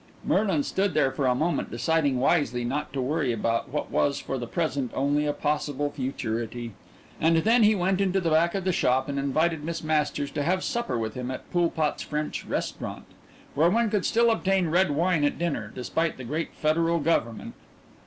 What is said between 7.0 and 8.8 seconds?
and then he went into the back of the